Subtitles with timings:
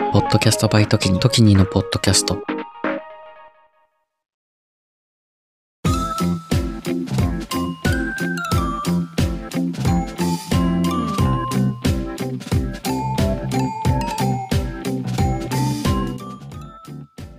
[0.00, 2.42] ポッドキャストバイトキニ、トキニのポッドキャスト。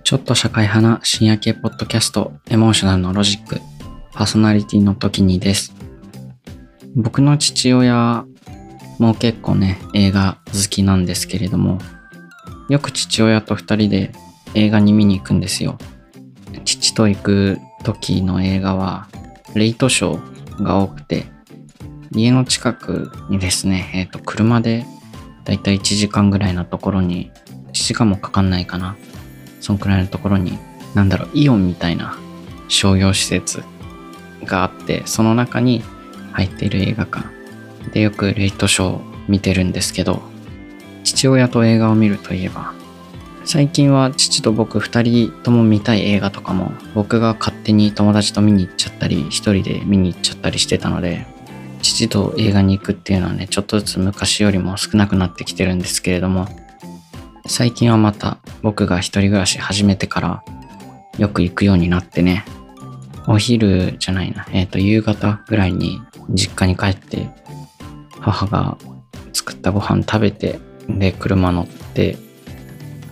[0.02, 3.60] ちょっと社会派な深夜系ポッドキャスト、エモーショナルのロジック、
[4.12, 5.74] パーソナリティの時にです。
[6.94, 8.24] 僕の父親
[8.98, 11.78] もう結構ね、映画好きなんですけれども、
[12.68, 14.12] よく父親と二人で
[14.54, 15.78] 映画に見に行くんですよ。
[16.64, 19.08] 父と行く時の映画は、
[19.54, 21.26] レイトショーが多くて、
[22.12, 24.86] 家の近くにですね、えっ、ー、と、車で
[25.44, 27.30] だいたい1時間ぐらいのところに、
[27.68, 28.96] 1時間もかかんないかな。
[29.60, 30.58] そんくらいのところに、
[30.94, 32.16] なんだろう、イオンみたいな
[32.68, 33.62] 商業施設
[34.44, 35.82] があって、その中に
[36.32, 37.26] 入っている映画館。
[37.92, 40.22] で、よくレイトショー見てるんですけど、
[41.04, 42.72] 父親と映画を見るといえば、
[43.44, 51.26] 最近は父と僕二人とも見たい映画とかも僕が勝手に友達と見に行っちゃったり一人で見に行っちゃったりしてたので
[51.82, 56.46] 父と映画に行くっていうのはねちょっとずつ昔よりも少なくなってきてるんですけれども
[57.46, 60.44] 最近はまた僕が一人暮らし始めてから
[61.18, 62.44] よく行くようになってね
[63.26, 67.28] お昼じゃないなえっ、ー、と夕方ぐらいに実家に帰って
[68.20, 68.78] 母が
[69.32, 72.16] 作ったご飯食べてで車乗って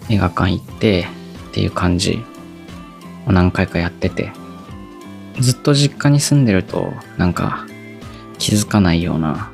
[0.08, 1.06] 映画館行って
[1.50, 2.22] っていう感じ
[3.26, 4.32] を何回かやってて。
[5.40, 7.66] ずっと実家に住んでるとなんか
[8.38, 9.50] 気づかないような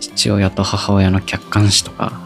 [0.00, 2.20] 父親と母親の客観視とか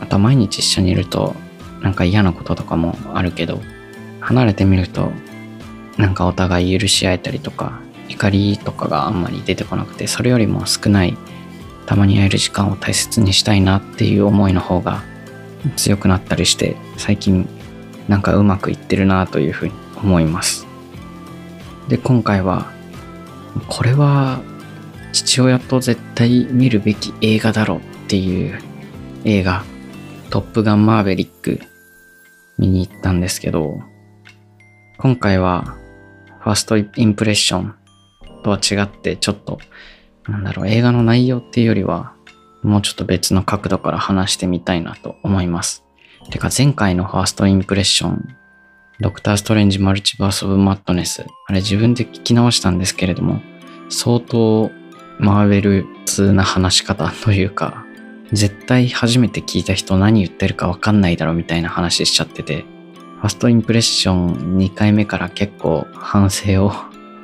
[0.00, 1.34] あと毎日一緒にいると
[1.82, 3.60] なんか嫌なこととかもあるけど
[4.20, 5.10] 離れてみると
[5.98, 11.16] なんかお互い許し合えたりとか怒りとかがあんまり出てこなくてそれよりも少ない
[11.86, 15.02] たまに会える時間を大切にしたいなっていう思いの方が
[15.76, 17.48] 強くなったりして最近
[18.08, 20.66] なんかうまくいってるなというふうに思います。
[21.88, 22.70] で今回は
[23.68, 24.40] これは
[25.12, 28.58] 父親と絶対見るべき映画だろうっていう
[29.24, 29.64] 映画
[30.30, 31.60] トップガンマーヴェリック
[32.58, 33.80] 見に行ったんですけど
[34.98, 35.76] 今回は
[36.40, 37.74] ファーストインプレッション
[38.42, 39.58] とは違ってちょっと
[40.28, 42.12] なんだろう、映画の内容っていうよりは、
[42.62, 45.84] もうちょっと別の角度から話してみたいなと思います。
[46.30, 48.36] てか前回のファーストインプレッション、
[49.00, 53.40] ドクター・ストレンジ・マルチバース・オブ・マットネス、あれ自分で聞き直したんですけれども、
[53.88, 54.70] 相当
[55.18, 57.84] マーベル通な話し方というか、
[58.32, 62.64] 絶対初めて聞いた人何言ってるかわかんないだろうみたいな話しちゃってて、
[63.20, 66.72] ファーストインプレッション2回目から結構反省を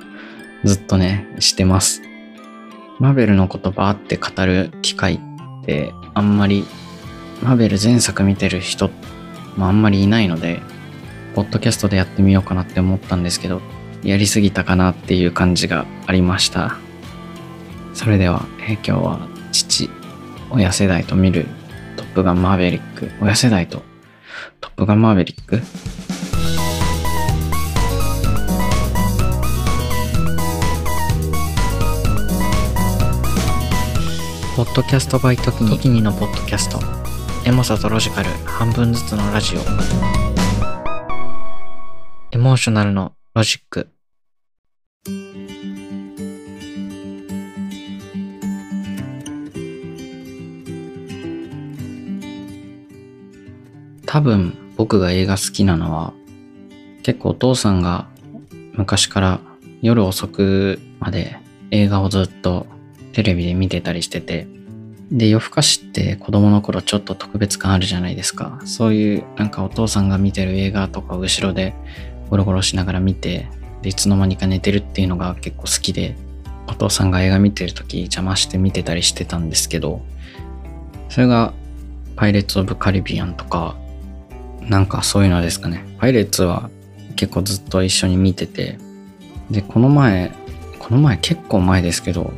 [0.65, 2.03] ずっとね、してます。
[2.99, 6.65] マーベルのことばって語る機会ってあんまり
[7.43, 8.91] マーベル前作見てる人
[9.57, 10.61] もあんまりいないので、
[11.35, 13.61] ポッドキャストでやってみようかなって思ったんですけど、
[14.03, 16.77] やりすぎたかなっていう感じがありました。
[17.95, 19.91] それでは、え今日は父、
[20.51, 21.47] 親世代と見る
[21.97, 23.83] トップガンマーベリック、親世代と
[24.61, 25.61] トップガンマーベリック？
[34.59, 36.81] ポッドキャストバイトキニキニのポッドキャスト。
[37.49, 39.61] エモさとロジカル半分ずつのラジオ。
[42.33, 43.93] エモーショナルのロジック。
[54.07, 56.13] 多分僕が映画好きなのは
[57.05, 58.09] 結構お父さんが
[58.73, 59.41] 昔から
[59.83, 61.39] 夜遅くまで
[61.71, 62.67] 映画をずっと
[63.13, 64.47] テレビで見てたりしてて、
[65.11, 68.61] で、夜更かしって子供の頃ちょっと特別感あるじゃないですか。
[68.65, 71.75] そういうなんかお父さんが見てる映画とか後ろで
[72.31, 73.49] ゴロゴロしながら見て、
[73.83, 76.17] で、いつの間にか寝てるっていうのが結構好きで、
[76.67, 80.03] お父さんが映画見てる時邪魔して見てたりしてたんですけど、
[81.09, 81.55] それが
[82.17, 83.77] パイレーツ・オブ・カリビアンとか、
[84.61, 85.87] なんかそういうのですかね。
[85.99, 86.69] パイレーツは
[87.17, 88.79] 結構ずっと一緒に見てて、
[89.51, 90.33] で、この前、
[90.79, 92.33] この前結構前ですけど、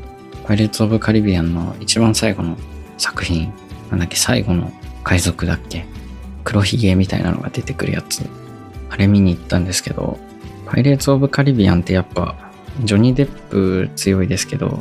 [0.51, 2.57] パイレーツ・オブ・カリビアンの一番最後の
[2.99, 3.53] 作品、
[3.89, 4.73] なんだっけ、最後の
[5.05, 5.87] 海賊だっけ
[6.43, 8.29] 黒ひげみたいなのが出てくるやつ。
[8.89, 10.19] あれ見に行ったんですけど、
[10.67, 12.35] パイレーツ・オブ・カリビアンってやっぱ、
[12.83, 14.81] ジョニー・デップ強いですけど、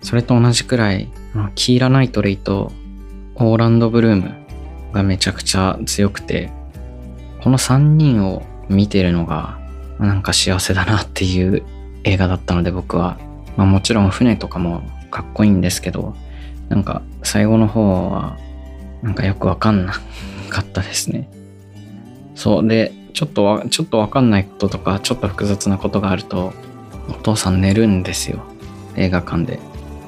[0.00, 1.10] それと同じくらい、
[1.54, 2.72] キーラ・ナイトレイと
[3.34, 4.32] オーランド・ブルーム
[4.94, 6.50] がめちゃくちゃ強くて、
[7.42, 9.58] この3人を見てるのが、
[9.98, 11.62] なんか幸せだなっていう
[12.04, 13.18] 映画だったので僕は、
[13.56, 16.14] まあ、もちろん船とかもかっこいいんですけど、
[16.68, 18.38] なんか最後の方は、
[19.02, 19.94] なんかよくわかんな
[20.48, 21.28] かったですね。
[22.34, 26.52] そうで、ちょっとわ、ちょっとわかんないこととか、ちょっと複雑なことがあると、
[27.08, 28.44] お父さん寝るんですよ。
[28.96, 29.58] 映画館で。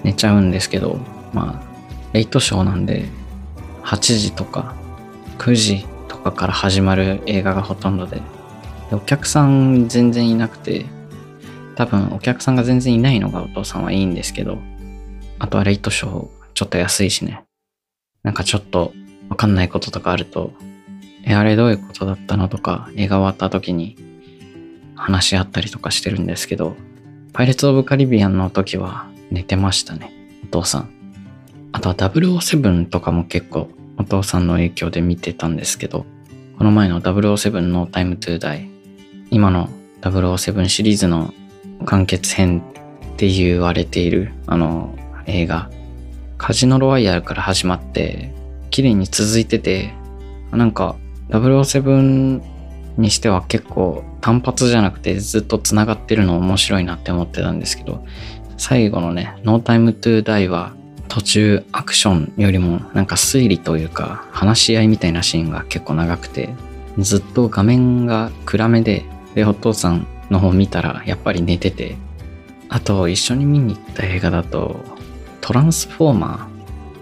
[0.02, 0.98] 寝ちゃうんですけど、
[1.32, 1.66] まあ、
[2.12, 3.06] レイトショーなんで、
[3.82, 4.74] 8時とか
[5.38, 8.20] 9時とかから始まる映画がほとんど、で
[8.92, 10.86] お客さん全然いなくて、
[11.76, 14.58] 多分お客さんが全然いないのがお父さんはいいんですけど、
[15.38, 17.44] あとはレイトショーちょっと安いしね。
[18.22, 18.92] なんかちょっと
[19.28, 20.52] わかんないこととかあると、
[21.24, 23.96] え、あれどういうことだったのとか、映画終わった時に
[24.94, 26.76] 話し合ったりとかしてるんですけど、
[27.32, 30.12] パイレーツ・オブ・カリビアンの時は寝てましたね、
[30.44, 30.90] お父さん。
[31.72, 33.68] あとは007とかも結構
[33.98, 36.06] お父さんの影響で見てたんですけど、
[36.56, 38.70] この前の007のタイムトゥーダイ、
[39.30, 39.68] 今の
[40.00, 41.34] 007シリーズの
[41.84, 42.62] 完結編
[43.14, 44.94] って言われているあの
[45.26, 45.70] 映画、
[46.38, 48.32] カジノロワイヤルから始まって、
[48.70, 49.92] 綺麗に続いてて、
[50.50, 50.96] なんか
[51.30, 52.42] 007
[52.96, 58.04] にしては結構単発じゃなくてずっと繋がってるの面白いなって思ってたんですけど、
[58.56, 60.72] 最後のね、No Time to Die は
[61.08, 66.50] 途中アクションよりもなんか推理というか話し合いみたいなシーンが結構長くて、
[66.98, 71.96] ずっと画面が暗めで、で、お父さんの方見たらやっぱり寝てて、
[72.68, 74.80] あと一緒に見に行った映画だと、
[75.40, 76.48] トランスフォーマ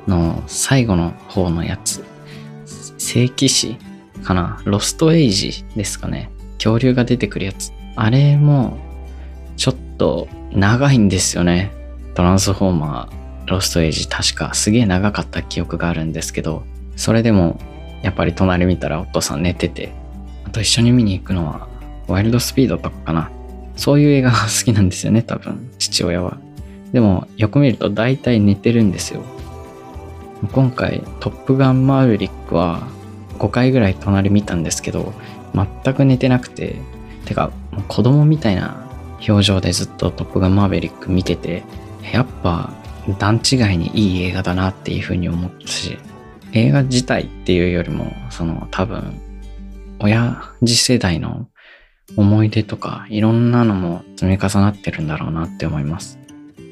[0.06, 2.04] ーの最後の方のやつ、
[2.98, 3.76] 聖騎士
[4.22, 6.30] かなロストエイジですかね。
[6.58, 7.72] 恐竜が出てくるやつ。
[7.96, 8.78] あれも、
[9.56, 11.72] ちょっと長いんですよね。
[12.14, 16.64] トランスフォーマー、ロストエイジ、確かすげえ長かった記憶があるんですけど、
[16.96, 17.60] それでも、
[18.02, 19.92] やっぱり隣見たらお父さん寝てて、
[20.44, 21.68] あと一緒に見に行くのは、
[22.08, 23.30] ワイルドスピードとかかな。
[23.76, 26.38] そういう映画が好きなんですよね、多分、父親は。
[26.92, 29.22] でも、よく見ると大体寝てるんですよ。
[30.52, 32.86] 今回、トップガンマーヴリックは、
[33.38, 35.12] 5回ぐらい隣見たんですけど、
[35.54, 36.76] 全く寝てなくて、
[37.24, 37.50] てか、
[37.88, 38.84] 子供みたいな
[39.28, 41.64] 表情でずっとトップガンマーヴェリック見てて、
[42.12, 42.70] やっぱ
[43.18, 45.98] 段違いにいい映画だなっていうふうに思ったし、
[46.52, 49.20] 映画自体っていうよりも、その多分、
[50.00, 51.48] 親父世代の
[52.16, 56.18] 思い出とかいろんなのも積み重なってるんだろうなって思います。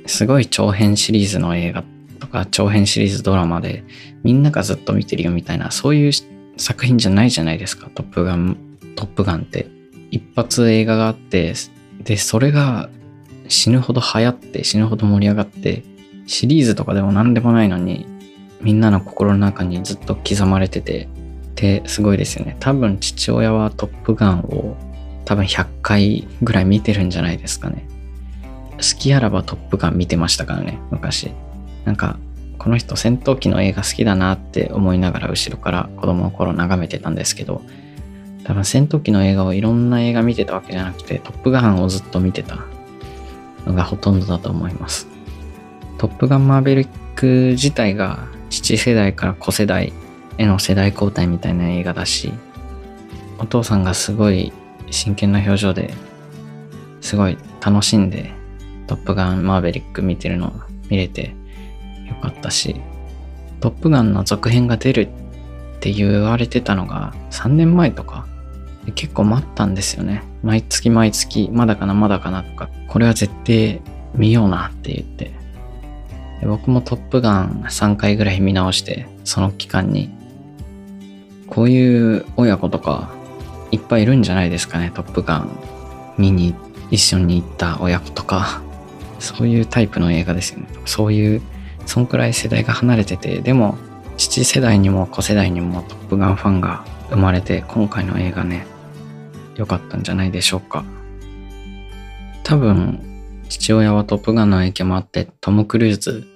[0.06, 1.84] すごい長編シリーズの映画
[2.20, 3.84] とか長編シリーズドラマで
[4.25, 6.12] みんながずっと見てるよみたいなそういう
[6.56, 8.56] 作品じゃないじゃないですか、トップガン、
[8.96, 9.67] トップガンって。
[10.11, 11.55] 一発映画があって、
[12.05, 12.90] で、それが
[13.49, 15.82] 死ぬほど流行って死ぬほど盛り上がって、
[16.26, 18.06] シリーズとかでも何でもないのに、
[18.61, 21.08] みんなの心の中にずっと刻まれてて、
[21.52, 22.56] ってすごいですよね。
[22.61, 24.76] 多分父親はトップガンを
[25.25, 27.87] 多分100回ぐらい見てるんじゃないですかね。
[28.77, 31.31] 好きあらばトップガン見てましたからね、昔。
[31.85, 32.19] なんか
[32.59, 37.63] この人戦闘機の映画好きだなって思いながら後ろから子供の頃眺めてたんですけど、
[38.45, 42.59] 多分戦闘機の映画をいろんな映画見てたわけじゃなくて、トップガンをずっと見てた
[43.67, 45.09] のがほとんどだと思います。
[45.99, 49.93] トップガンマーベリック自体が父世代から子世代
[50.39, 52.33] への世代交代みたいな映画だし、
[53.39, 54.53] お父さんがすごい
[54.93, 55.93] 真剣な表情で
[57.00, 58.33] すごい楽しんで
[58.87, 60.53] トップガンマーベリック見てるの
[60.89, 61.35] 見れて
[62.09, 62.77] よかったし、
[63.61, 65.09] トップガンの続編が出る
[65.77, 68.27] って言われてたのが3年前とか、
[68.94, 70.22] 結構待ったんですよね。
[70.43, 73.81] 毎月毎月、まだかな、まだかなとか、これは絶対
[74.15, 75.31] 見ようなって言って。
[76.46, 80.11] 僕もトップガン3回ぐらい見直して、その期間に、
[81.46, 83.11] こういう親子とか
[83.72, 85.50] いっぱいいるんじゃないですかね、トップガン
[86.17, 86.55] 見に
[86.91, 88.62] 一緒に行った親子とか、
[89.19, 90.67] そういうタイプの映画ですよね。
[90.84, 91.43] そういう
[91.86, 93.76] そんくらい世代が離れてて、でも、
[94.17, 98.67] 父世代にも子世代にもトップガンファンが生まれて、今回の映画ね、
[99.56, 100.84] 良かったんじゃないでしょうか。
[102.44, 103.00] 多分、
[103.48, 106.26] 父親はトップガンの影響もあって、トム・クルーズ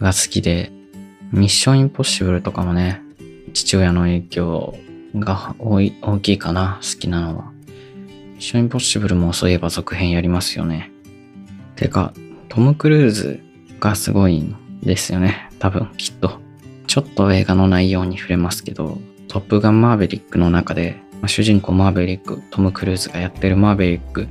[0.00, 0.72] が好きで、
[1.30, 3.00] ミッション・インポッシブルとかもね、
[3.52, 4.74] 父親の影響
[5.14, 5.90] が大
[6.20, 7.52] きいかな、好きなのは。
[8.06, 10.90] ミッション・インポッシブルもそういえば続編やりますよね。
[11.76, 12.12] てか、
[12.48, 13.40] トム・クルーズ
[13.80, 15.48] がすごいんですよね。
[15.58, 16.40] 多分、きっと。
[16.86, 24.28] ちょっと映画の内容に触れますけど、トップガンマーヴェリックの中で、まあ、主人公マーヴェリック、トム・クルーズがやってるマーヴェリック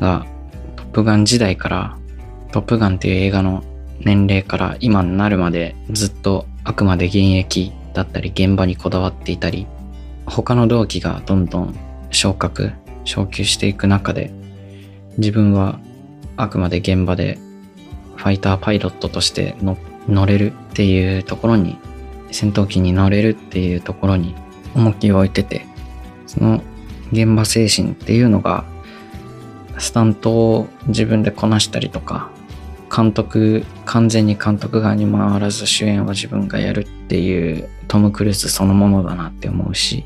[0.00, 0.26] が、
[0.76, 1.98] トップガン時代から、
[2.52, 3.64] トップガンっていう映画の
[4.00, 9.66] 年齢から今になるまでずっとあくまで現役だったり現場にこだわっていたり、
[10.26, 11.74] 他の同期がどんどん
[12.10, 12.72] 昇格、
[13.04, 14.30] 昇級していく中で、
[15.18, 15.78] 自分は
[16.36, 17.38] あくまで現場で
[18.16, 19.56] ファイターパイロットとして
[20.08, 21.78] 乗れるっていうところに
[22.30, 24.34] 戦闘機に乗れるっていうところに
[24.74, 25.66] 重きを置いてて、
[26.26, 26.62] その
[27.12, 28.64] 現場精神っていうのが、
[29.78, 32.30] スタントを自分でこなしたりとか、
[32.94, 40.04] 監督、完全に監督側に回らず主演を自分がやるっていうトム・クルーズそのものだなって思うし、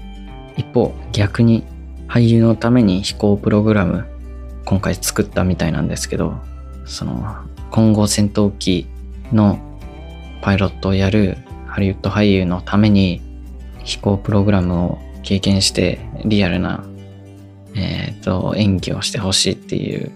[0.58, 1.64] 一方逆に
[2.08, 4.04] 俳優のために飛行プログラム
[4.66, 6.34] 今回作ったみたいなんですけど、
[6.84, 7.36] その
[7.70, 8.86] 今後戦闘機
[9.32, 9.58] の
[10.42, 13.22] パイロットをやるハリウッド俳優のために
[13.84, 16.84] 飛行プログラムを経験してリアルな、
[17.74, 20.12] えーと、演技をしてほしいっていう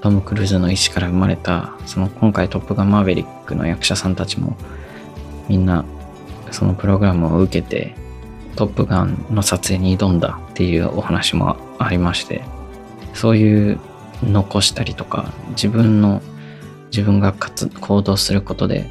[0.00, 4.56] トム・クルーズの意思から生まれたその今回トップガンマーヴェリックの役者さんたちも
[5.48, 5.84] みんな
[6.50, 7.94] そのプログラムを受けて
[8.56, 12.42] トップガンの撮影に挑んだっていうお話もありまして
[13.14, 13.78] そういう
[14.22, 16.22] 残したりとか自分の
[16.86, 17.34] 自分が
[17.80, 18.88] 行動することで、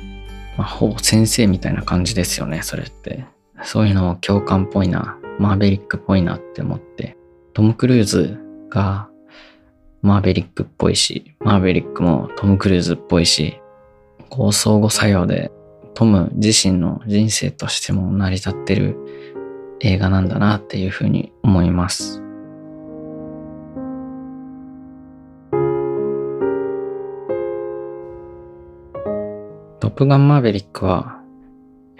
[0.57, 3.25] まあ、ほぼ先生みたいな感じですよねそれって。
[3.63, 7.17] そういうのも共感っぽいなマーベリックっぽいなって思って。
[7.53, 8.37] トム・クルーズ
[8.69, 9.09] が
[10.01, 13.59] マーベリックっぽいしマーベリックもトム・クルーズっぽいし
[14.29, 15.51] こう相互作用で
[15.93, 18.97] トム自身の人生としても成り立ってる
[19.81, 22.21] 映画なんだなっていうふうに思います。
[29.79, 31.21] トップガンマーヴェリックは、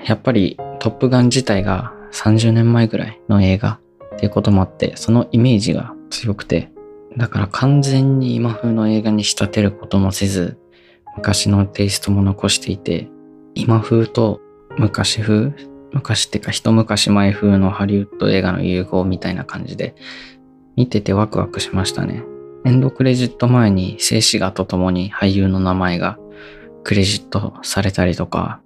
[0.04, 3.80] やっぱりトップガン自体が30年前ぐらいの映画
[4.16, 6.72] っていうこともあって、そのイメージが強くて、
[7.18, 10.58] だから完全に今風の映画に仕立てることもせず、
[11.16, 13.08] 昔のテイストも残していて、
[13.54, 14.42] 今風と
[14.78, 15.54] 昔風
[15.96, 19.96] 昔ってか一昔前風のハリウッド映画の融合みたいな感じで
[20.76, 22.22] 見ててワクワクしましたね。
[22.66, 26.20] エンドクレジット前に静止画とともに俳優の名前が
[26.84, 28.60] クレジットされたりとか、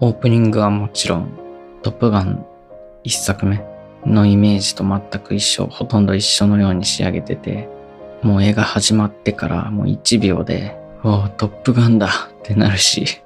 [0.00, 1.28] オープニングはもちろん
[1.82, 2.44] トップガン
[3.04, 3.64] 一作目
[4.04, 7.68] のイメージと全く一緒、ほとんど一緒のように仕上げてて、
[8.22, 12.10] もう映画始まってからもう1秒で、おトップガンだっ
[12.42, 13.23] てなるし、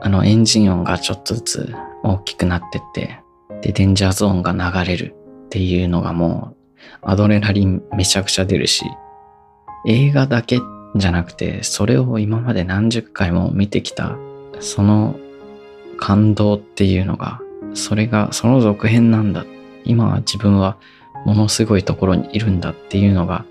[0.00, 3.20] あのエンジン音がちょっとずつ大きくなってって、
[3.62, 5.14] で、デンジャーゾーンが流れる
[5.46, 6.56] っていうのがもう、
[7.02, 8.84] アドレナリンめちゃくちゃ出るし、
[9.86, 10.60] 映画だけ
[10.94, 14.16] じゃなくて、それを今まで何十回も見てきた、
[14.60, 15.16] その
[15.98, 17.40] 感動っていうのが、
[17.74, 19.44] それがその続編なんだ。
[19.84, 20.76] 今は自分は
[21.24, 23.44] ものすごいところにいるんだっていうのが、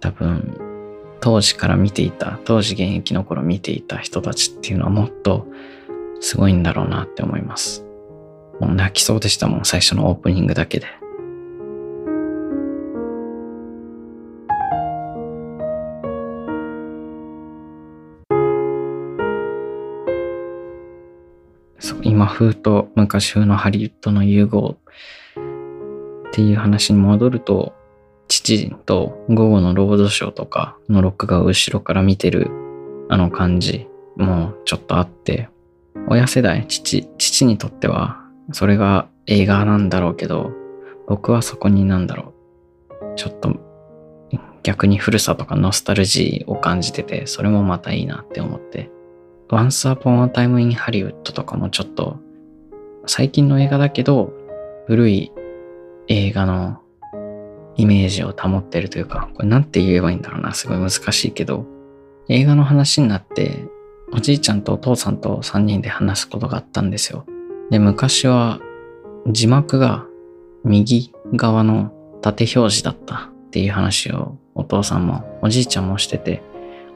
[0.00, 0.58] 多分、
[1.20, 5.46] 当時から見ていた、当時現役の頃見ていた人たちっていうのはもっと
[6.20, 7.84] すごいんだろうなって思います。
[8.60, 10.86] もう泣きそうでしたもん、最初のオープニングだけで。
[21.78, 27.72] そう、今風と昔風のハリウッドの融合っていう話に戻ると、
[28.28, 32.48] 父と午後のロードショーとかの録画を後ろから見てる
[33.08, 35.48] あの感じもちょっとあって、
[36.08, 38.20] 親世代、父、父にとっては、
[38.52, 40.50] それが映画なんだろうけど、
[41.06, 42.34] 僕はそこになんだろ
[43.00, 43.14] う。
[43.16, 43.54] ちょっと、
[44.62, 48.90] 逆に古さとかノスタルジーを感じてて、それもまたいいなって思って。
[49.48, 52.18] Once Upon a Time in Hollywood とかもちょっと、
[53.06, 54.32] 最近の映画だけど、
[54.86, 55.32] 古い
[56.08, 56.80] 映画の
[57.76, 61.66] イメージを保ってるというか、これなんて言えばいいんだろうな、すごい難しいけど、
[62.28, 63.64] 映画の話になって、
[64.12, 67.24] おじいちゃんとお父さんと3人で話すことがあったんですよ。
[67.70, 68.60] で、昔は
[69.28, 70.04] 字幕が
[70.64, 76.42] 右側の縦表示だったっていう話をお父さんもおじいちゃんもしてて、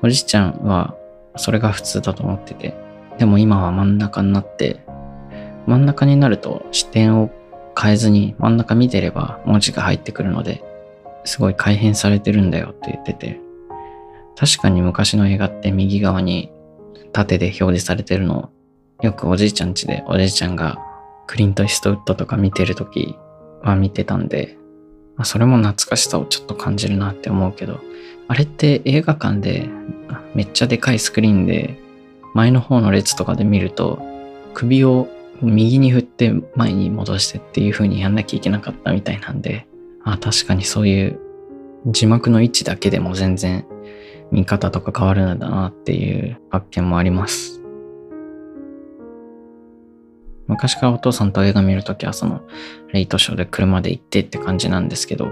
[0.03, 0.97] おじいちゃんは
[1.37, 2.75] それが普通だと思ってて、
[3.19, 4.85] でも今は真ん中になって、
[5.67, 7.31] 真ん中になると視点を
[7.81, 10.63] 変えずに真ん中見てれば文字が入ってくるので、
[11.25, 13.41] すごい改変されてるんだよって言ってて、
[14.37, 16.51] 確かに昔の映画って右側に
[17.15, 18.51] 縦で表示されてるの
[19.01, 20.79] をよくおじいちゃん家でおじいちゃんが
[21.27, 23.17] クリント・イーストウッドとか見てるとき
[23.63, 24.59] は見てたんで、
[25.17, 27.81] まあ、それも懐かしさをちょっと感じるなって思うけど、
[28.29, 29.69] あれって映画館で
[30.35, 31.79] めっちゃでかいスクリーンで
[32.35, 34.03] 前の方の列とかで見ると
[34.53, 35.09] 首を
[35.41, 39.67] 右に振って前に戻してっていう風にやんなきゃいけなかったみたいなんで、
[40.03, 41.21] あ確かにそういう
[41.87, 43.67] 字幕の位置だけでも全然
[44.35, 47.61] 見方とか変わるんだなっていう発見もあります。
[50.49, 52.43] 昔からお父さんと映画見るときはその
[52.93, 55.27] レイトショーで車で行ってって感じなんですけど、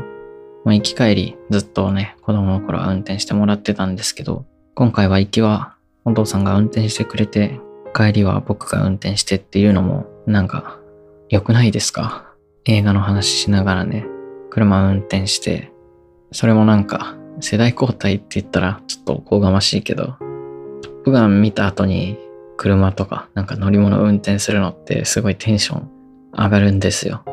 [0.64, 7.60] まあ、行き帰りずっとね、子供の頃は運転してもらってたんですけど、今回は行きはお父さんが運転してくれて、
[7.94, 10.78] 帰りは僕が運転してっていうのもなんか
[11.28, 12.32] 良くないですか？
[12.64, 14.06] 映画の話しながらね、
[14.48, 15.72] 車運転して、
[16.30, 20.16] それもなんか、世代交代って言ったらちょっとおこがましいけど、
[20.82, 22.18] トップガン見た後に
[22.56, 25.90] 車とかなんか乗り物運転するのってすごいテンション
[26.32, 27.24] 上がるんですよ。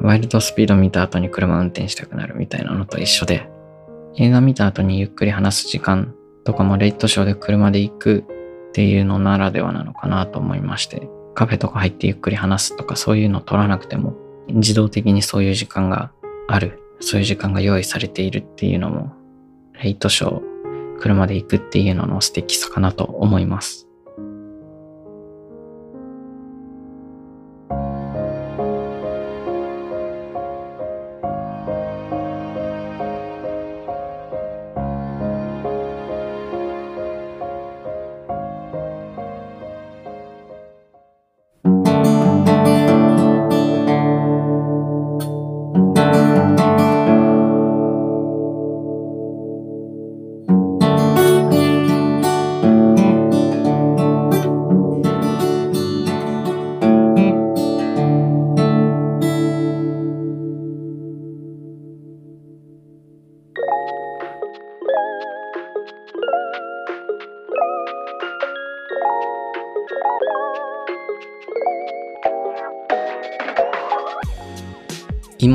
[0.00, 3.48] ワイルドスピード見た後に車運転したくなるみたいなのと一緒で、
[4.16, 8.24] 映画見た後にゆっくり話す時間とかもレイトショーで車で行く
[8.70, 14.16] っていうのならではなのかなと思いまして、カフェとか入ってゆっくり話すとかそういうの取らなくても
[14.48, 16.10] 自動的にそういう時間が
[16.48, 19.12] ある、そういう時間が用意されているっていうのも、
[19.82, 23.81] レイトショー、車で行くっていうのの素敵さかなと思います。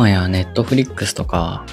[0.08, 1.66] 今やネットフリックスとか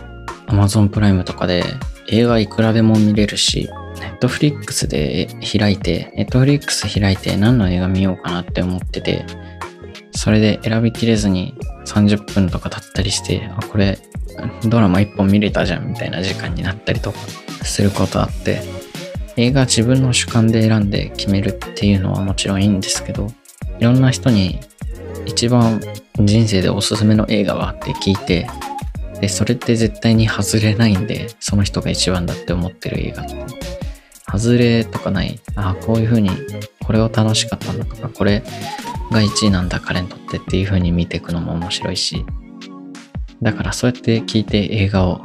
[0.49, 1.63] Amazon プライムとかで
[2.09, 9.25] 映画いくらでも見れるし、ネットフリックスで開いて、ネットフリックス開いて何の映画見ようかなって思ってて、
[10.11, 11.55] それで選びきれずに
[11.87, 14.01] 30分とか経ったりして、あ、これ
[14.65, 17.19] ドラマ1本見れたじゃんみたいな時間になったりとか
[17.63, 18.63] することあって、
[19.37, 23.29] 映画自分の主観で選んで決めるっていうのはもちろんいいんですけど、
[23.79, 24.59] いろんな人に
[25.25, 25.81] 一番
[26.21, 28.47] 人生でおすすめの映画はって聞いて、
[29.21, 33.35] で、それって絶対に外れないんで、その人が一番だって思ってる映画って。
[34.31, 35.41] 外れとかない。
[35.57, 36.31] ああ、こういう風に、
[36.85, 38.43] これを楽しかったんだとか、これ
[39.11, 42.25] が1位なんだ、彼にとってっていう風に見ていくのも面白いし。
[43.43, 45.21] だからそうやって聞いて映画を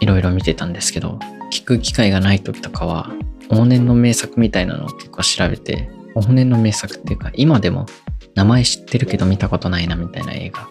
[0.00, 1.18] いろいろ見てたんですけど、
[1.52, 3.10] 聞く機会がない時とかは、
[3.50, 7.86] 往年の名作みたいなのを結構調べて、往年の名作っていうか、今でも
[8.34, 10.64] 名前知ってるけど見たことないなみたいな映画い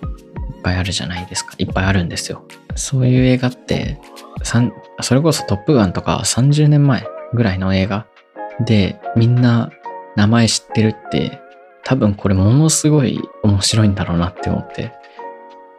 [0.59, 1.55] っぱいあるじゃないですか。
[1.57, 2.43] いっぱいあるんですよ。
[2.75, 3.99] そういう映画って、
[5.01, 8.07] それこそトップガンとか30年前ぐらいの映画
[8.65, 9.69] でみんな
[10.15, 11.39] 名前知ってるって
[11.83, 14.91] 多分これものすごい面白いんだろうなって思って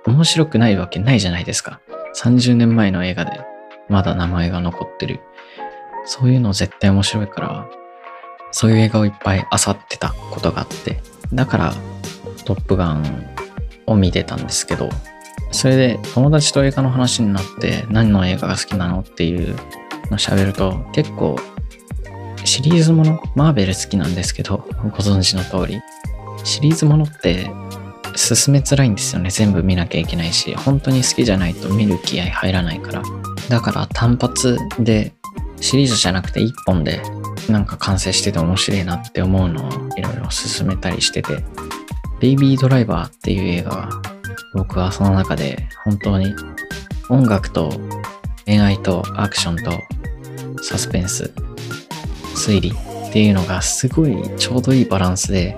[0.06, 1.80] 面白くないわけないじゃないですか。
[2.16, 3.40] 30年前の映画で
[3.88, 5.20] まだ名前が残ってる。
[6.06, 7.68] そういうの絶対面白いから、
[8.52, 11.00] そういう映画をいっぱい漁ってたことがあって、
[11.32, 11.74] だから
[12.44, 13.26] トップガン
[13.86, 14.88] を見てたんですけど、
[15.52, 19.56] それで友達と映画の話になって何の映画が好きなのっていう
[20.10, 21.36] の喋ると結構
[22.44, 25.80] シリーズもの、マーベル好きなんですけど、ご存知の通り、
[26.44, 27.50] シリーズものって
[28.16, 29.30] 進めづらいんですよね。
[29.30, 33.02] 全部見なきゃいけないし、本当に好きじゃないと見る気合入らないから。
[33.48, 35.12] だから単発で
[35.60, 37.02] シリーズじゃなくて1本で
[37.48, 41.44] なんか完成してて面白いなって思うのをいろいろ進めたりしてて、
[42.20, 44.02] ベイビードライバーっていう映画は
[44.54, 46.34] 僕はその中で本当に
[47.08, 47.72] 音楽と
[48.46, 49.70] 恋愛とアクションと
[50.62, 51.32] サスペンス、
[52.34, 55.56] 推理っていうのがすごいちょうどいいバランスで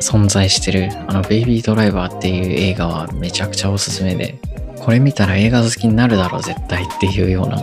[0.00, 0.90] 存在してる。
[1.08, 4.38] あのベイビードライバーっていう映画はめちゃくちゃおすすめで
[4.80, 7.62] これ見たら映画好きになるだろう絶対っていうような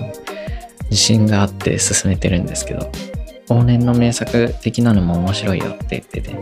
[0.89, 2.91] 自信があって勧めてるんですけど。
[3.49, 6.36] 往年の名作的なのも面白いよって言ってて。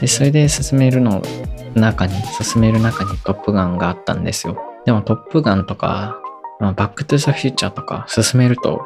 [0.00, 1.22] でそれで勧めるの
[1.74, 4.56] 中に勧める中にトップガンがあったんですよ。
[4.84, 6.18] でもトップガンとか、
[6.58, 8.82] まあ、バックトゥーザフューチャーとか勧めると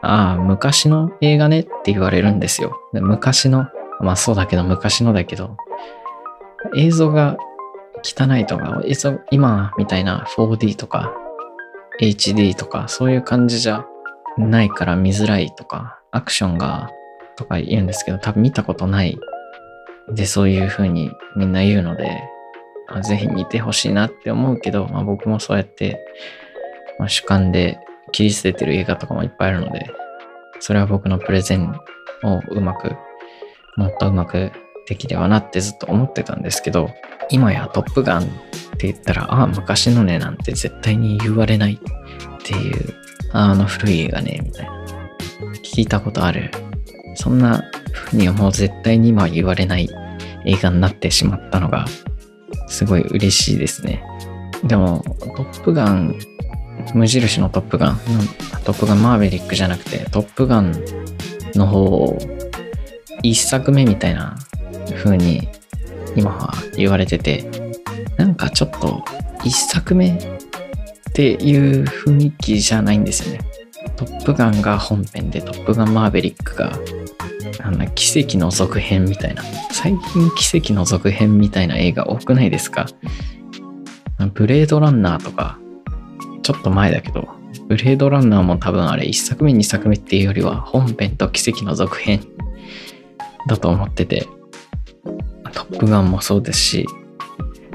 [0.00, 2.80] ああ昔の映画ねって言われるんですよ。
[2.92, 3.66] で昔の
[4.00, 5.56] まあそうだけど昔のだけど
[6.76, 7.36] 映像が
[8.02, 11.12] 汚いとか映像今みたいな 4D とか
[12.00, 13.84] HD とかそういう感じじゃ
[14.36, 16.90] ないから見づらいとかアクションが
[17.36, 19.18] とか言うんですけど、多分見たことない
[20.10, 22.22] で、そういう風にみんな言うので、
[22.88, 26.04] まあ、ぜひ見てほしいなって思うけど、まあ、僕もそうやって、
[26.98, 27.78] まあ、主観で
[28.12, 29.90] 切り捨ててる映画とかもいっぱいあるので、
[30.60, 31.74] それは僕のプレゼン
[32.24, 32.96] をうまく、
[33.76, 34.50] もっとうまく
[34.88, 36.90] できればなってずっと思ってたんですけど、
[37.30, 38.26] 今やトップガンっ
[38.78, 42.94] て言ったら、ああ、昔のねなんて絶対に言われないっていう、
[43.32, 44.77] あの古い映画ね、みたいな。
[45.78, 46.50] 聞いたことある。
[47.14, 47.62] そんな
[47.92, 49.88] 風にはもう絶対に今は言われない
[50.44, 51.84] 映画になってしまったのが、
[52.66, 54.02] すごい嬉しいですね。
[54.64, 55.04] でも、
[55.36, 56.16] トップガン、
[56.94, 58.00] 無印のトップガン、
[58.64, 60.74] トップガンマーヴェリックじゃなくて、トップガン
[61.54, 62.18] の方を
[63.22, 64.36] 一作目みたいな
[64.96, 65.46] 風に
[66.16, 67.48] 今は言われてて、
[68.16, 69.04] なんかちょっと
[69.44, 70.20] 一作目っ
[71.14, 73.57] ていう雰囲気じゃないんですよね。
[73.98, 76.72] トップガンが本編で、トップガンマーヴェリックが、
[77.62, 79.42] あんな奇跡の続編みたいな。
[79.72, 82.86] 最近奇跡の続編みたいな映画多くないですか？
[84.34, 85.58] ブレードランナーとか、
[86.42, 87.28] ちょっと前だけど、
[87.66, 92.20] ブレードランナーも多分あれ1作目2作目っていうよりは本編と奇跡の続編
[93.48, 94.26] だと思ってて、
[95.52, 96.86] トップガンもそうですし、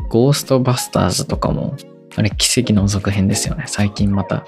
[0.09, 1.75] ゴーストバスターズとかも、
[2.15, 3.65] あれ奇跡の続編ですよね。
[3.67, 4.45] 最近また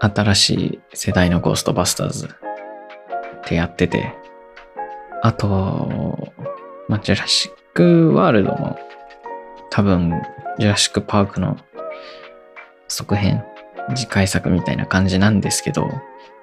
[0.00, 2.30] 新しい世代のゴーストバスターズっ
[3.44, 4.14] てやってて、
[5.22, 6.32] あと、
[6.88, 8.78] まあ、ジュラシックワールドも
[9.70, 10.12] 多分、
[10.58, 11.56] ジュラシックパークの
[12.88, 13.44] 続編、
[13.94, 15.90] 次回作みたいな感じなんですけど、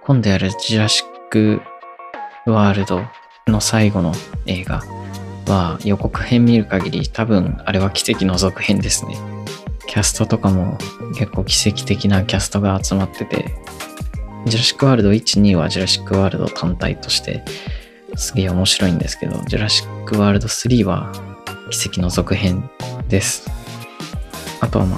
[0.03, 1.61] 今度やるジュラシック
[2.45, 3.01] ワールド
[3.47, 4.13] の最後の
[4.45, 4.81] 映画
[5.47, 9.34] は予告編見る限り多分あれは奇跡の続編ですね。
[9.87, 10.77] キャストとかも
[11.17, 13.45] 結構奇跡的なキャストが集まってて、
[14.45, 17.43] ジュラシックワールド1、2はジュラシックワールド単体として
[18.15, 21.11] すげえ面白いんですけど、ジュラシックワールド3は
[21.71, 22.69] 奇跡の続編
[23.09, 23.49] です。
[24.61, 24.97] あとはま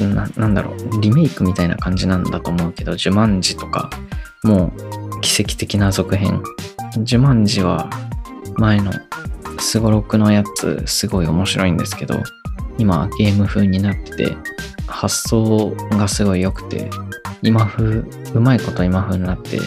[0.00, 3.90] あ、ななんだろう、リメイクみたいな感じなんだと思うけど、ジュマンジとか
[4.42, 4.72] も
[5.16, 6.42] う奇跡的な続編。
[6.98, 7.88] ジュマンジは
[8.56, 8.92] 前の
[9.58, 12.22] スゴロクのやつすごい面白いんですけど、
[12.78, 14.36] 今ゲーム風になってて、
[14.86, 16.90] 発想がすごい良くて、
[17.42, 18.02] 今風、
[18.34, 19.58] うまいこと今風になって、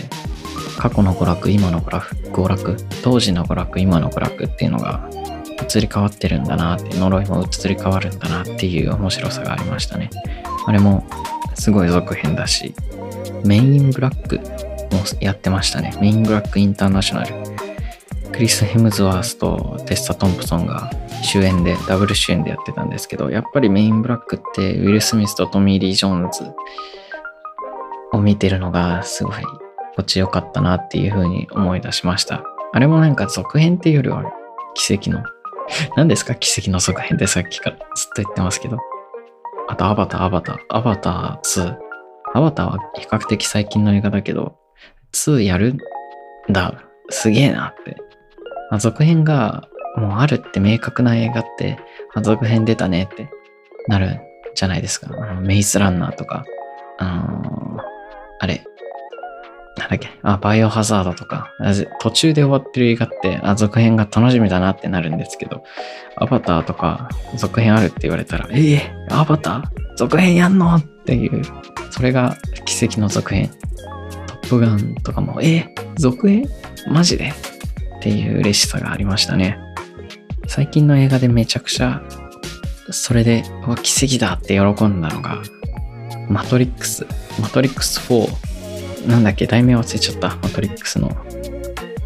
[0.77, 5.07] 過去の娯楽、今の娯楽、娯楽、当時の娯楽、今の娯楽っていうのが
[5.61, 10.09] 移り変わってるんだなって、呪いも移り変わるんだなっていう面白さがありましたね。
[10.65, 11.05] あれも
[11.55, 12.73] すごい続編だし、
[13.45, 14.39] メインブラック
[14.95, 15.93] もやってましたね。
[15.99, 17.42] メインブラックインターナショナル。
[18.33, 20.89] クリス・ヘムズワースとテッサ・トンプソンが
[21.23, 26.51] 主演で、ダブル主演でやってたんですけど、やっぱりメインブラックってウィル・スミスとトミー・リー・ジョーンズ
[28.11, 29.35] を見てるのがすごい
[29.91, 32.43] 心地よかったなっていう風に思い出しました。
[32.73, 34.23] あれもなんか続編っていうよりは
[34.73, 35.23] 奇跡の、
[35.95, 36.33] 何ですか？
[36.35, 38.77] 奇跡の続編ってさっきからずっと言ってますけど。
[39.69, 41.77] あとアバター、アバター、アバター2。
[42.33, 44.57] アバターは比較的最近の映画だけど、
[45.13, 45.77] 2やるん
[46.51, 46.83] だ。
[47.09, 47.95] すげえなって。
[48.73, 51.77] まあ、続編がもうあるって明確な映画って、
[52.23, 53.29] 続編出たねって
[53.87, 54.19] なる
[54.55, 55.15] じゃないですか。
[55.15, 56.43] あのメイズランナーとか、
[56.97, 57.81] あのー、
[58.39, 58.65] あれ、
[59.77, 61.51] なんだっけ、あ、バイオハザードとか、
[62.01, 65.63] 途中で終わってる映画って、あ、続編が楽しみだなってなるんですけど、
[66.17, 69.95] アバターとか続編あるって言われたら、ええー、アバター？
[69.97, 70.73] 続編やんの？
[70.77, 71.43] っていう、
[71.91, 73.51] それが奇跡の続編。
[74.25, 76.47] トップガンとかも、えー、続編？
[76.87, 77.31] マジで？
[78.03, 79.57] っていう嬉しさがありましたね。
[80.47, 82.01] 最近の映画でめちゃくちゃ、
[82.91, 83.45] それで、
[83.81, 85.41] 奇跡だって喜んだのが、
[86.27, 87.07] マトリックス、
[87.39, 91.15] マトリックス4、なんだっけ、題名忘れちゃった、マトリックスの、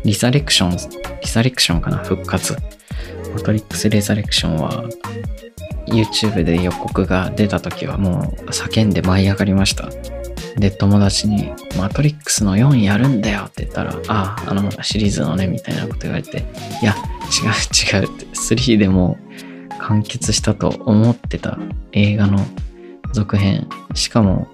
[0.06, 0.78] リザレクション、
[1.20, 2.56] リザレクションかな、復活。
[3.34, 4.84] マトリックス・レザレクションは、
[5.88, 9.90] YouTube で予告が出た時はもう叫んで舞い上がりました。
[10.58, 16.46] で、友達に、マトリックスの4やるんだよって言ったら、ああ、あのシリーズのね、みたいなこと言われて、
[16.82, 19.18] いや、違う違うって、3でも
[19.80, 21.60] 完結したと思ってた
[21.92, 22.40] 映画の
[23.14, 23.68] 続編。
[23.94, 24.48] しかも、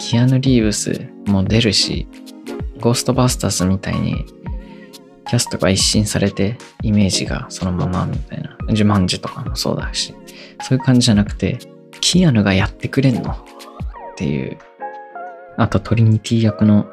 [0.00, 2.08] キアヌ・リーブスも出るし、
[2.80, 4.24] ゴーストバスターズみたいに、
[5.28, 8.56] キャストが一新されて、イメージがそのままみたいな。
[8.74, 10.12] ジュマンジとかもそうだし、
[10.62, 11.58] そういう感じじゃなくて、
[12.00, 13.36] キアヌがやってくれんのっ
[14.16, 14.58] ていう
[15.58, 16.86] あとトリニティ役の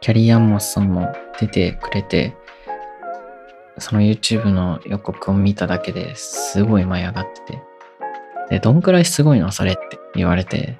[0.00, 2.34] キャリー＝アン・モスさんも出てくれて、
[3.78, 7.62] その YouTube の予告を見ただけですごい舞い上がってて。
[8.50, 10.76] で、どんくらいすごいのそれって言われて、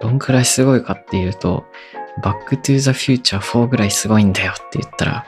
[0.00, 1.64] どんくらいすごいかっていうと、
[2.22, 5.26] バックトゥーザフューチャー4ぐらいすごいんだよって言ったら、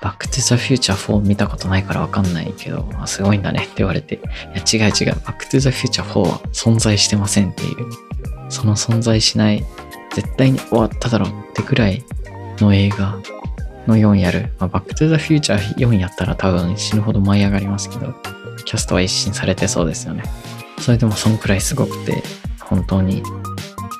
[0.00, 4.18] バックトゥザフューチャー4見たことないからわかんないけど、あ、すごいんだねって言われて、い
[4.54, 7.74] や違う違う、バックトゥザフューチャー4は存在してませんっていう、
[8.48, 9.64] その存在しない
[10.14, 12.04] 絶対に終わっただろうってくらい
[12.58, 13.18] の映画
[13.86, 14.52] の4やる。
[14.58, 18.14] まあ、バックトゥザフューチャー4やったら多分死ぬほど舞い上がりますけど、
[18.64, 20.22] キャストは一新されてそうですよね。
[20.78, 22.22] それでもそんくらいすごくて、
[22.60, 23.22] 本当に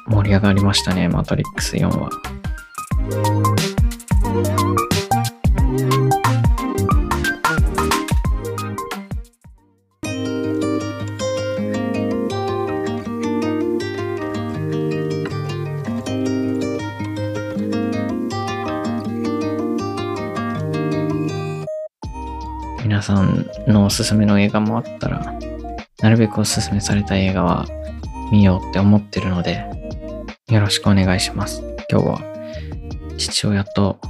[0.06, 3.53] 盛り上がりましたね、マトリックス4は。
[23.94, 25.38] すすめの映画もあったら、
[26.02, 27.66] なるべくおすすめされた映画は
[28.32, 29.64] 見ようって思ってるので、
[30.48, 31.62] よろしくお願いします。
[31.88, 32.20] 今日は
[33.16, 34.00] 父親と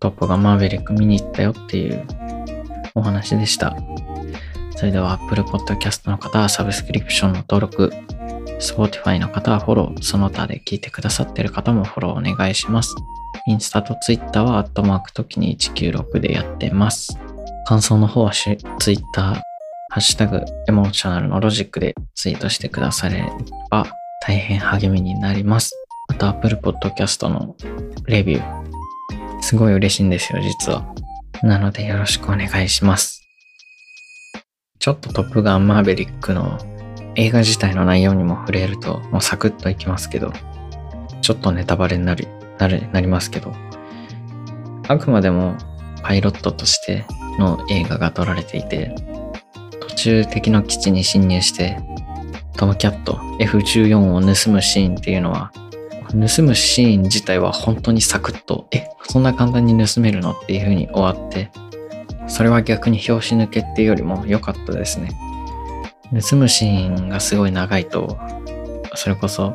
[0.00, 2.06] トップがマーヴェリック見に行ったよっていう
[2.94, 3.74] お話でした。
[4.76, 7.92] それでは Apple Podcast の方はサブスクリプションの登録、
[8.60, 12.94] Spotify の方はフォロー、その他で聞いてくださってる方もフォローお願いします。
[13.46, 17.18] インスタと Twitter はアットマーク時に196でやってます。
[17.70, 19.42] 感想の方は Twitter、ハ
[19.94, 23.22] ッシュタグ、エモーショナルのロジックでツイートしてくだされ
[23.70, 23.86] ば
[24.26, 25.72] 大変励みになります。
[26.08, 27.54] あと、Apple Podcast の
[28.06, 29.42] レビュー。
[29.42, 30.84] すごい嬉しいんですよ、実は。
[31.44, 33.22] なのでよろしくお願いします。
[34.80, 36.58] ちょっとトップガンマーベリックの
[37.14, 40.32] 映画自体の内容にも触れると、もうサクッといきますけど、
[41.22, 42.26] ちょっとネタバレになり、
[42.58, 43.52] なる、なりますけど、
[44.88, 45.54] あくまでも
[46.02, 47.04] パイロットとして
[47.38, 48.94] の映画が撮られていて、
[49.80, 51.78] 途中敵の基地に侵入して、
[52.56, 55.52] トムキャット F14 を盗むシーンっていうのは、
[56.10, 61.50] 盗むシーン自体は本当にサクッと、え、そんな簡単に盗めるのっていう風に終わって、
[62.26, 65.10] それは逆に拍子抜けっていうよりも良かったですね。
[66.28, 68.18] 盗むシーンがすごい長いと、
[68.94, 69.54] それこそ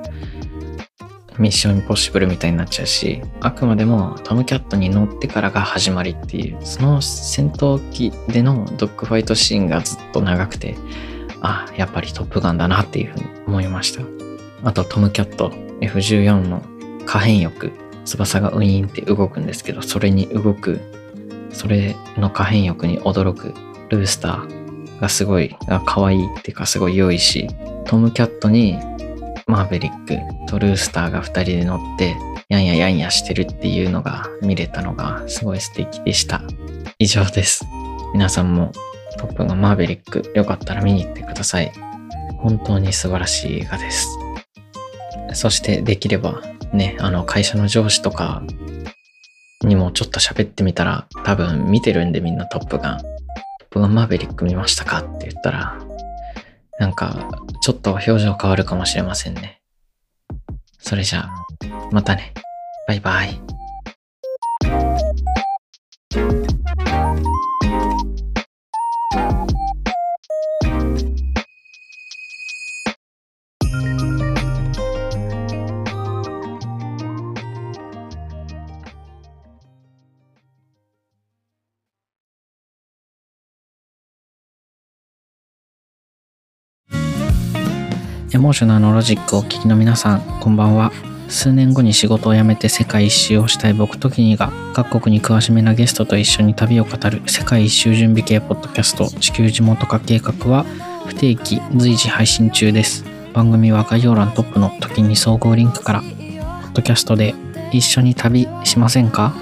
[1.38, 10.76] ミッションインポッシブルみたいになっちゃうし、あくまでもトムキャットに乗ってからが始まりっていう、その戦闘機でのドッグファイトシーンがずっと長くて、
[11.42, 14.04] あ、やっぱりトップガンだなっていうふうに思いました。
[14.64, 15.50] あとトムキャット
[15.82, 16.64] F14 の
[17.06, 17.72] 可変翼、
[18.06, 20.80] 翼がウィーンって動くんですけど、それに動く、
[21.52, 23.54] それの可変翼に驚く
[23.90, 27.48] ルースターがすごい、可愛いっていうかすごい良いし、
[27.86, 28.78] トムキャットに
[29.48, 32.16] マーベリックとルースターが2人で乗って
[32.50, 36.42] やんややんやしてるっていうのが見れたのがすごい素敵でした。
[36.98, 37.66] 以上です。
[38.14, 38.72] 皆さんも
[39.18, 41.72] トップがマーベリックよかったら見に行ってください。
[42.38, 44.18] 本当に素晴らしい映画です。
[45.34, 46.42] そしてできれば
[46.74, 48.42] ね、あの会社の上司とか
[49.64, 52.98] にもちょっと喋ってみたら多分見てるんでみんなトップガン。
[52.98, 53.08] トッ
[53.70, 55.78] プガンマーベリック見ましたかって言ったら
[56.80, 57.30] なんか、
[57.62, 59.62] ちょっと表情変わるかもしれませんね。
[60.80, 61.46] それじゃあ、
[61.92, 62.34] またね。
[62.88, 63.42] バイバイ。
[88.34, 90.92] エモーショナルのロジックをお聞きの皆さん、こんばんは。
[91.30, 100.66] 数年後に仕事を辞めて世界一周をしたい僕ときにが、各国に詳しめなゲストと一緒に旅を語る世界一周準備系ポッドキャスト地球地元化計画は
[101.06, 103.06] 不定期随時配信中です。
[103.34, 107.36] 番組は概要欄トップの時に総合リンクから、ポッドキャストで
[107.72, 109.34] 一緒に旅しませんか？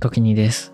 [0.00, 0.73] 時にです。